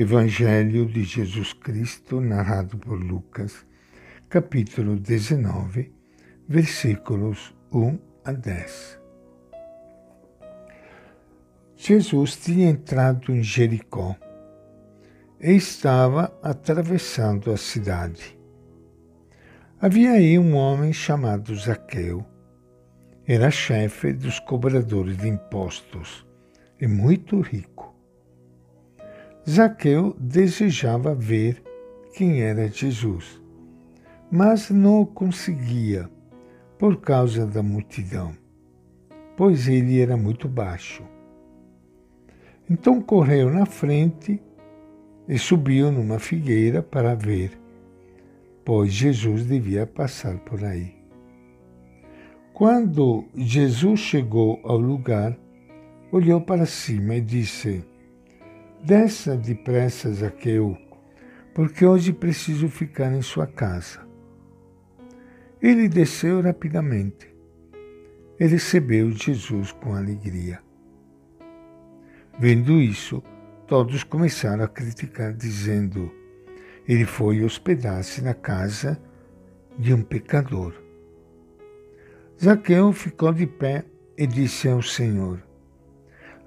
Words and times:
Evangelho 0.00 0.86
de 0.86 1.02
Jesus 1.02 1.52
Cristo, 1.52 2.20
narrado 2.20 2.78
por 2.78 3.02
Lucas, 3.02 3.66
capítulo 4.28 4.94
19, 4.94 5.92
versículos 6.48 7.52
1 7.72 7.98
a 8.24 8.30
10. 8.30 9.00
Jesus 11.74 12.36
tinha 12.36 12.70
entrado 12.70 13.34
em 13.34 13.42
Jericó 13.42 14.14
e 15.40 15.56
estava 15.56 16.32
atravessando 16.44 17.50
a 17.50 17.56
cidade. 17.56 18.38
Havia 19.80 20.12
aí 20.12 20.38
um 20.38 20.54
homem 20.54 20.92
chamado 20.92 21.56
Zaqueu. 21.56 22.24
Era 23.26 23.50
chefe 23.50 24.12
dos 24.12 24.38
cobradores 24.38 25.16
de 25.16 25.26
impostos 25.26 26.24
e 26.80 26.86
muito 26.86 27.40
rico. 27.40 27.97
Zaqueu 29.48 30.14
desejava 30.20 31.14
ver 31.14 31.62
quem 32.12 32.42
era 32.42 32.68
Jesus, 32.68 33.40
mas 34.30 34.68
não 34.68 35.06
conseguia 35.06 36.10
por 36.78 37.00
causa 37.00 37.46
da 37.46 37.62
multidão, 37.62 38.36
pois 39.38 39.66
ele 39.66 40.02
era 40.02 40.18
muito 40.18 40.46
baixo. 40.46 41.02
Então 42.68 43.00
correu 43.00 43.50
na 43.50 43.64
frente 43.64 44.38
e 45.26 45.38
subiu 45.38 45.90
numa 45.90 46.18
figueira 46.18 46.82
para 46.82 47.14
ver, 47.14 47.58
pois 48.66 48.92
Jesus 48.92 49.46
devia 49.46 49.86
passar 49.86 50.36
por 50.40 50.62
aí. 50.62 50.94
Quando 52.52 53.24
Jesus 53.34 54.00
chegou 54.00 54.60
ao 54.62 54.76
lugar, 54.76 55.34
olhou 56.12 56.38
para 56.38 56.66
cima 56.66 57.14
e 57.14 57.22
disse: 57.22 57.82
Desça 58.82 59.36
depressa, 59.36 60.12
Zaqueu, 60.12 60.78
porque 61.52 61.84
hoje 61.84 62.12
preciso 62.12 62.68
ficar 62.68 63.12
em 63.12 63.22
sua 63.22 63.46
casa. 63.46 64.06
Ele 65.60 65.88
desceu 65.88 66.40
rapidamente 66.40 67.34
e 68.38 68.46
recebeu 68.46 69.10
Jesus 69.10 69.72
com 69.72 69.94
alegria. 69.94 70.60
Vendo 72.38 72.80
isso, 72.80 73.20
todos 73.66 74.04
começaram 74.04 74.62
a 74.62 74.68
criticar, 74.68 75.34
dizendo: 75.34 76.12
Ele 76.86 77.04
foi 77.04 77.42
hospedar-se 77.42 78.22
na 78.22 78.32
casa 78.32 78.96
de 79.76 79.92
um 79.92 80.02
pecador. 80.02 80.72
Zaqueu 82.40 82.92
ficou 82.92 83.32
de 83.32 83.48
pé 83.48 83.84
e 84.16 84.24
disse 84.24 84.68
ao 84.68 84.80
Senhor: 84.80 85.42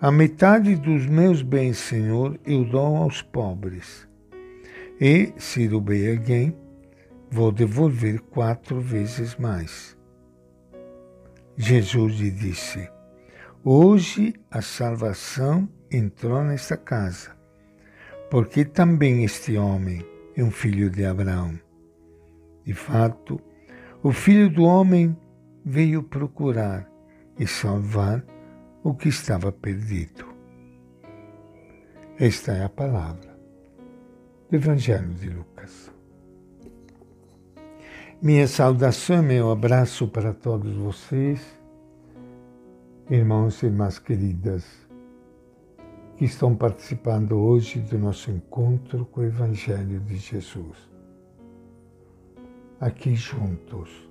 a 0.02 0.12
metade 0.12 0.76
dos 0.76 1.06
meus 1.06 1.44
bens, 1.44 1.78
Senhor, 1.78 2.40
eu 2.44 2.66
dou 2.66 2.96
aos 2.96 3.22
pobres. 3.22 4.10
E, 5.00 5.32
se 5.38 5.68
roubei 5.68 6.10
alguém, 6.10 6.58
vou 7.30 7.52
devolver 7.52 8.20
quatro 8.20 8.82
vezes 8.82 9.36
mais. 9.36 9.96
Jesus 11.56 12.20
lhe 12.20 12.32
disse: 12.32 12.90
Hoje 13.64 14.34
a 14.50 14.60
salvação 14.60 15.70
entrou 15.92 16.44
nesta 16.44 16.76
casa, 16.76 17.38
porque 18.32 18.66
também 18.66 19.24
este 19.24 19.56
homem 19.56 20.04
é 20.36 20.44
um 20.44 20.50
filho 20.50 20.90
de 20.90 21.06
Abraão. 21.06 21.60
De 22.66 22.74
fato, 22.74 23.40
o 24.02 24.12
filho 24.12 24.50
do 24.50 24.64
homem 24.64 25.16
veio 25.64 26.02
procurar 26.02 26.90
e 27.38 27.46
salvar 27.46 28.26
o 28.84 28.96
que 28.96 29.10
estava 29.10 29.52
perdido. 29.52 30.26
Esta 32.20 32.52
é 32.54 32.64
a 32.64 32.70
palavra 32.70 33.40
do 34.50 34.56
Evangelho 34.56 35.14
de 35.14 35.30
Lucas. 35.30 35.92
Minha 38.22 38.48
saudação 38.48 39.18
e 39.18 39.22
meu 39.22 39.52
abraço 39.52 40.08
para 40.08 40.34
todos 40.34 40.76
vocês, 40.76 41.42
irmãos 43.10 43.62
e 43.62 43.68
irmãs 43.68 44.00
queridas, 44.00 44.66
que 46.18 46.26
estão 46.26 46.56
participando 46.56 47.38
hoje 47.38 47.80
do 47.80 47.98
nosso 47.98 48.32
encontro 48.32 49.06
com 49.06 49.22
o 49.22 49.26
Evangelho 49.26 50.00
de 50.00 50.18
Jesus. 50.18 50.90
Aqui 52.80 53.16
juntos, 53.16 54.10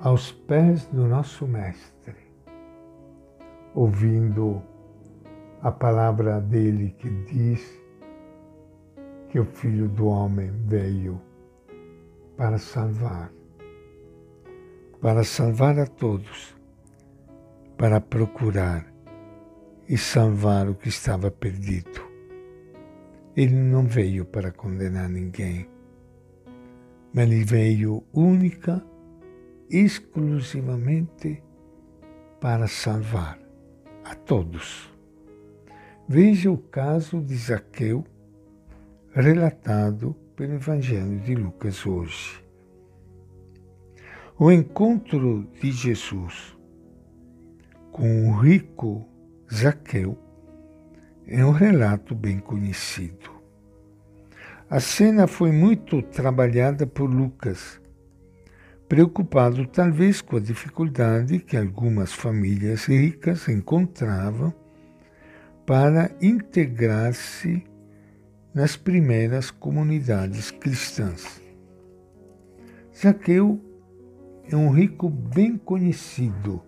aos 0.00 0.32
pés 0.32 0.86
do 0.86 1.06
nosso 1.06 1.46
Mestre, 1.46 2.19
ouvindo 3.74 4.62
a 5.62 5.70
palavra 5.70 6.40
dele 6.40 6.94
que 6.98 7.08
diz 7.08 7.80
que 9.28 9.38
o 9.38 9.44
Filho 9.44 9.88
do 9.88 10.06
Homem 10.06 10.50
veio 10.66 11.20
para 12.36 12.58
salvar, 12.58 13.32
para 15.00 15.22
salvar 15.22 15.78
a 15.78 15.86
todos, 15.86 16.56
para 17.76 18.00
procurar 18.00 18.86
e 19.88 19.96
salvar 19.96 20.68
o 20.68 20.74
que 20.74 20.88
estava 20.88 21.30
perdido. 21.30 22.08
Ele 23.36 23.54
não 23.54 23.86
veio 23.86 24.24
para 24.24 24.50
condenar 24.50 25.08
ninguém, 25.08 25.68
mas 27.14 27.30
ele 27.30 27.44
veio 27.44 28.02
única, 28.12 28.84
exclusivamente 29.70 31.42
para 32.40 32.66
salvar 32.66 33.39
a 34.10 34.14
todos. 34.14 34.90
Veja 36.08 36.50
o 36.50 36.58
caso 36.58 37.20
de 37.20 37.36
Zaqueu, 37.36 38.04
relatado 39.12 40.16
pelo 40.34 40.54
Evangelho 40.54 41.20
de 41.20 41.36
Lucas 41.36 41.86
hoje. 41.86 42.44
O 44.36 44.50
encontro 44.50 45.46
de 45.60 45.70
Jesus 45.70 46.56
com 47.92 48.28
o 48.28 48.40
rico 48.40 49.06
Zaqueu 49.52 50.18
é 51.28 51.44
um 51.44 51.52
relato 51.52 52.12
bem 52.12 52.40
conhecido. 52.40 53.30
A 54.68 54.80
cena 54.80 55.28
foi 55.28 55.52
muito 55.52 56.02
trabalhada 56.02 56.84
por 56.84 57.08
Lucas 57.08 57.80
preocupado 58.90 59.68
talvez 59.68 60.20
com 60.20 60.34
a 60.34 60.40
dificuldade 60.40 61.38
que 61.38 61.56
algumas 61.56 62.12
famílias 62.12 62.86
ricas 62.86 63.48
encontravam 63.48 64.52
para 65.64 66.10
integrar-se 66.20 67.62
nas 68.52 68.76
primeiras 68.76 69.48
comunidades 69.48 70.50
cristãs. 70.50 71.40
Zaqueu 72.92 73.60
é 74.50 74.56
um 74.56 74.70
rico 74.70 75.08
bem 75.08 75.56
conhecido 75.56 76.60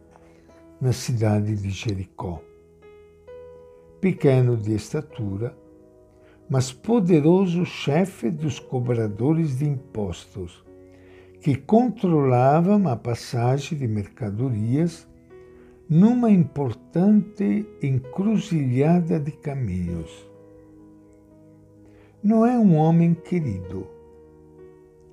na 0.80 0.92
cidade 0.92 1.56
de 1.56 1.70
Jericó. 1.70 2.40
Pequeno 4.00 4.56
de 4.56 4.72
estatura, 4.76 5.58
mas 6.48 6.70
poderoso 6.70 7.66
chefe 7.66 8.30
dos 8.30 8.60
cobradores 8.60 9.58
de 9.58 9.64
impostos 9.64 10.64
que 11.42 11.56
controlavam 11.56 12.86
a 12.86 12.94
passagem 12.94 13.76
de 13.76 13.88
mercadorias 13.88 15.08
numa 15.88 16.30
importante 16.30 17.66
encruzilhada 17.82 19.18
de 19.18 19.32
caminhos. 19.32 20.30
Não 22.22 22.46
é 22.46 22.56
um 22.56 22.76
homem 22.76 23.12
querido. 23.12 23.88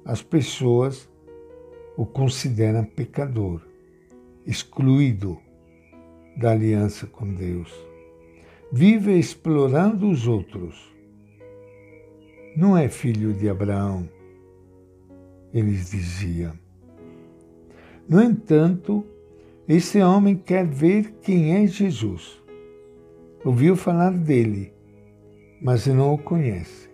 As 0.06 0.22
pessoas 0.22 1.10
o 1.98 2.06
consideram 2.06 2.86
pecador, 2.86 3.62
excluído 4.46 5.40
da 6.38 6.52
aliança 6.52 7.08
com 7.08 7.34
Deus. 7.34 7.74
Vive 8.72 9.18
explorando 9.18 10.08
os 10.08 10.28
outros. 10.28 10.96
Não 12.56 12.78
é 12.78 12.88
filho 12.88 13.34
de 13.34 13.50
Abraão 13.50 14.08
eles 15.54 15.92
diziam. 15.92 16.54
No 18.08 18.22
entanto, 18.22 19.06
esse 19.68 20.02
homem 20.02 20.36
quer 20.36 20.66
ver 20.66 21.14
quem 21.22 21.64
é 21.64 21.68
Jesus. 21.68 22.42
Ouviu 23.46 23.76
falar 23.76 24.12
dele, 24.12 24.74
mas 25.62 25.86
não 25.88 26.14
o 26.14 26.18
conhece. 26.18 26.90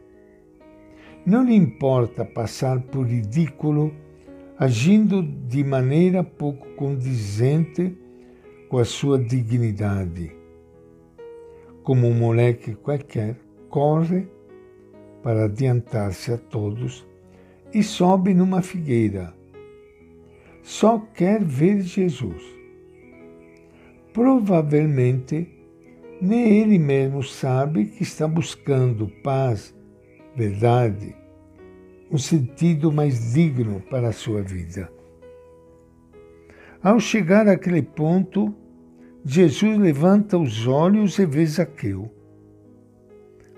Não 1.26 1.44
lhe 1.44 1.56
importa 1.56 2.24
passar 2.24 2.82
por 2.82 3.08
ridículo, 3.08 3.94
agindo 4.58 5.24
de 5.24 5.64
maneira 5.64 6.24
pouco 6.24 6.68
condizente 6.76 7.98
com 8.70 8.78
a 8.78 8.86
sua 8.86 9.18
dignidade. 9.18 10.36
Como 11.84 12.08
um 12.08 12.14
moleque 12.14 12.76
qualquer, 12.76 13.38
corre 13.70 14.28
para 15.24 15.46
adiantar-se 15.46 16.32
a 16.32 16.38
todos 16.38 17.08
e 17.76 17.84
sobe 17.84 18.34
numa 18.34 18.62
figueira. 18.62 19.34
Só 20.64 20.98
quer 21.14 21.44
ver 21.44 21.82
Jesus. 21.82 22.42
Provavelmente 24.14 25.46
nem 26.22 26.62
ele 26.62 26.80
mesmo 26.80 27.22
sabe 27.22 27.88
que 27.88 28.04
está 28.04 28.30
buscando 28.30 29.10
paz, 29.22 29.76
verdade, 30.34 31.14
um 32.10 32.18
sentido 32.18 32.94
mais 32.94 33.34
digno 33.34 33.82
para 33.90 34.08
a 34.08 34.14
sua 34.14 34.42
vida. 34.42 34.90
Ao 36.82 36.98
chegar 36.98 37.46
àquele 37.50 37.82
ponto, 37.82 38.56
Jesus 39.26 39.78
levanta 39.78 40.38
os 40.38 40.66
olhos 40.66 41.20
e 41.20 41.26
vê 41.26 41.46
Zaqueu. 41.46 42.10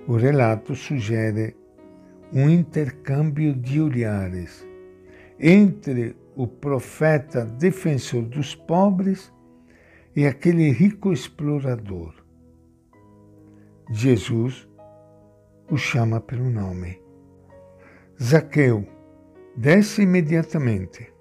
O 0.07 0.15
relato 0.15 0.73
sugere 0.73 1.55
um 2.31 2.50
intercâmbio 2.50 3.53
de 3.56 3.81
olhares 3.81 4.65
entre 5.39 6.15
o 6.35 6.47
profeta 6.47 7.45
defensor 7.45 8.24
dos 8.24 8.53
pobres 8.56 9.33
e 10.15 10.25
aquele 10.25 10.71
rico 10.71 11.12
explorador. 11.12 12.13
Jesus 13.91 14.68
o 15.69 15.77
chama 15.77 16.19
pelo 16.19 16.50
nome. 16.50 17.01
Zaqueu, 18.21 18.85
desce 19.56 20.01
imediatamente. 20.01 21.12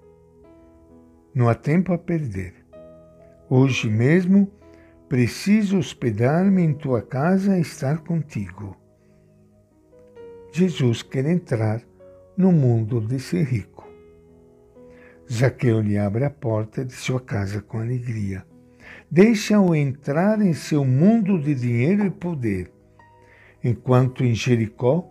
Não 1.33 1.47
há 1.47 1.55
tempo 1.55 1.93
a 1.93 1.97
perder. 1.97 2.53
Hoje 3.49 3.89
mesmo 3.89 4.51
preciso 5.07 5.77
hospedar-me 5.77 6.61
em 6.61 6.73
tua 6.73 7.01
casa 7.01 7.57
e 7.57 7.61
estar 7.61 7.99
contigo. 7.99 8.75
Jesus 10.51 11.03
quer 11.03 11.25
entrar 11.25 11.81
no 12.37 12.51
mundo 12.51 13.01
desse 13.01 13.41
rico. 13.41 13.87
Zaqueu 15.31 15.81
lhe 15.81 15.97
abre 15.97 16.23
a 16.23 16.29
porta 16.29 16.85
de 16.85 16.93
sua 16.93 17.19
casa 17.19 17.61
com 17.61 17.79
alegria. 17.79 18.45
Deixa-o 19.11 19.75
entrar 19.75 20.41
em 20.41 20.53
seu 20.53 20.85
mundo 20.85 21.39
de 21.39 21.53
dinheiro 21.53 22.05
e 22.05 22.09
poder. 22.09 22.71
Enquanto 23.63 24.23
em 24.23 24.33
Jericó, 24.33 25.09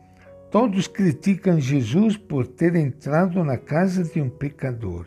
todos 0.51 0.87
criticam 0.87 1.61
Jesus 1.61 2.17
por 2.17 2.47
ter 2.47 2.75
entrado 2.77 3.45
na 3.45 3.59
casa 3.59 4.05
de 4.05 4.21
um 4.21 4.31
pecador. 4.31 5.07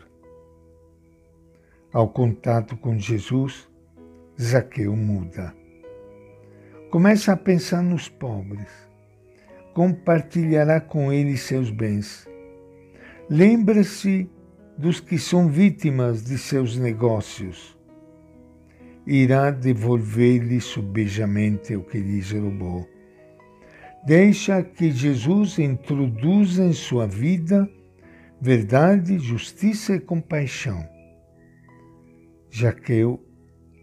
Ao 1.92 2.08
contato 2.08 2.76
com 2.76 2.96
Jesus, 2.96 3.68
Zaqueu 4.40 4.94
muda. 4.94 5.52
Começa 6.90 7.32
a 7.32 7.36
pensar 7.36 7.82
nos 7.82 8.08
pobres. 8.08 8.89
Compartilhará 9.74 10.80
com 10.80 11.12
eles 11.12 11.40
seus 11.40 11.70
bens. 11.70 12.28
Lembra-se 13.28 14.28
dos 14.76 15.00
que 15.00 15.18
são 15.18 15.48
vítimas 15.48 16.24
de 16.24 16.38
seus 16.38 16.76
negócios 16.76 17.78
irá 19.06 19.50
devolver-lhe 19.50 20.60
subejamente 20.60 21.74
o 21.74 21.82
que 21.82 21.98
lhes 21.98 22.30
roubou. 22.30 22.88
Deixa 24.06 24.62
que 24.62 24.90
Jesus 24.90 25.58
introduza 25.58 26.64
em 26.64 26.72
sua 26.72 27.06
vida 27.06 27.68
verdade, 28.40 29.18
justiça 29.18 29.96
e 29.96 30.00
compaixão. 30.00 30.88
Jaqueu 32.50 33.22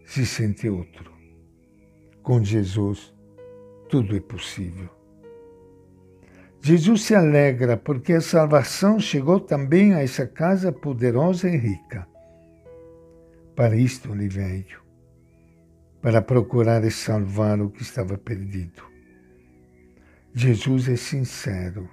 se 0.04 0.26
sente 0.26 0.68
outro. 0.68 1.12
Com 2.22 2.42
Jesus, 2.42 3.14
tudo 3.88 4.16
é 4.16 4.20
possível. 4.20 4.97
Jesus 6.60 7.02
se 7.02 7.14
alegra 7.14 7.76
porque 7.76 8.12
a 8.14 8.20
salvação 8.20 8.98
chegou 8.98 9.40
também 9.40 9.94
a 9.94 10.02
essa 10.02 10.26
casa 10.26 10.72
poderosa 10.72 11.48
e 11.48 11.56
rica. 11.56 12.06
Para 13.54 13.76
isto 13.76 14.12
ele 14.12 14.28
veio 14.28 14.88
para 16.00 16.22
procurar 16.22 16.84
e 16.84 16.90
salvar 16.90 17.60
o 17.60 17.70
que 17.70 17.82
estava 17.82 18.16
perdido. 18.16 18.82
Jesus 20.32 20.88
é 20.88 20.96
sincero. 20.96 21.88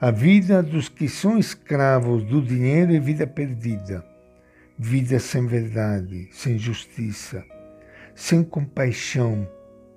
A 0.00 0.10
vida 0.10 0.62
dos 0.62 0.88
que 0.88 1.08
são 1.08 1.38
escravos 1.38 2.24
do 2.24 2.42
dinheiro 2.42 2.94
é 2.94 2.98
vida 2.98 3.26
perdida, 3.26 4.04
vida 4.78 5.18
sem 5.18 5.46
verdade, 5.46 6.28
sem 6.32 6.58
justiça, 6.58 7.44
sem 8.14 8.42
compaixão 8.42 9.48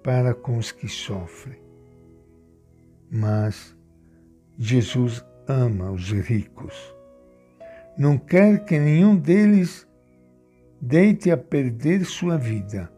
para 0.03 0.33
com 0.33 0.57
os 0.57 0.71
que 0.71 0.89
sofrem. 0.89 1.62
Mas 3.15 3.77
Jesus 4.57 5.23
ama 5.47 5.91
os 5.91 6.11
ricos. 6.11 6.73
Não 7.95 8.17
quer 8.17 8.65
que 8.65 8.79
nenhum 8.79 9.15
deles 9.15 9.87
deite 10.81 11.29
a 11.29 11.37
perder 11.37 12.05
sua 12.05 12.39
vida. 12.39 12.91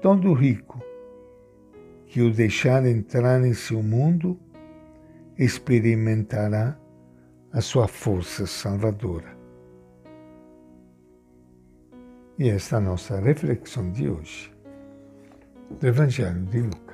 Todo 0.00 0.32
rico 0.32 0.82
que 2.06 2.22
o 2.22 2.32
deixar 2.32 2.86
entrar 2.86 3.44
em 3.44 3.52
seu 3.52 3.82
mundo 3.82 4.40
experimentará 5.36 6.78
a 7.52 7.60
sua 7.60 7.86
força 7.86 8.46
salvadora. 8.46 9.36
E 12.38 12.48
esta 12.48 12.76
é 12.76 12.78
a 12.78 12.80
nossa 12.80 13.20
reflexão 13.20 13.92
de 13.92 14.08
hoje 14.08 14.50
do 15.78 15.86
Evangelho 15.86 16.46
de 16.46 16.62
Lucas. 16.62 16.85